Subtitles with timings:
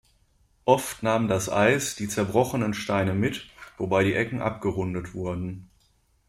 [0.65, 3.45] Oft nahm das Eis die zerbrochenen Steine mit,
[3.77, 5.69] wobei die Ecken abgerundet wurden.